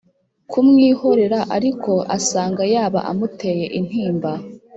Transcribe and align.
kumwihorera 0.51 1.39
ariko 1.55 1.91
asanga 2.17 2.63
yaba 2.73 2.99
amuteye 3.11 3.65
intimba 3.79 4.31